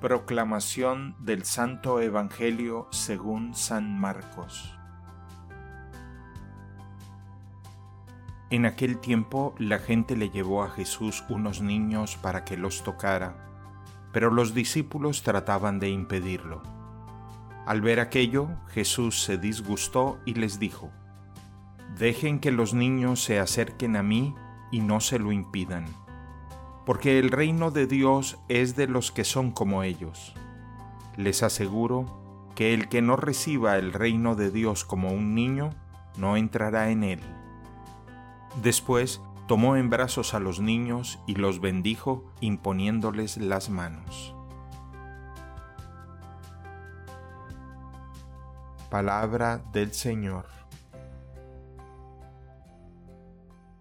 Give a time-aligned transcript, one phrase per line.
[0.00, 4.76] Proclamación del Santo Evangelio según San Marcos.
[8.50, 13.36] En aquel tiempo la gente le llevó a Jesús unos niños para que los tocara,
[14.12, 16.62] pero los discípulos trataban de impedirlo.
[17.64, 20.90] Al ver aquello, Jesús se disgustó y les dijo,
[21.98, 24.34] Dejen que los niños se acerquen a mí
[24.70, 25.86] y no se lo impidan
[26.86, 30.34] porque el reino de Dios es de los que son como ellos.
[31.16, 32.06] Les aseguro
[32.54, 35.70] que el que no reciba el reino de Dios como un niño,
[36.16, 37.20] no entrará en él.
[38.62, 44.32] Después tomó en brazos a los niños y los bendijo imponiéndoles las manos.
[48.90, 50.46] Palabra del Señor.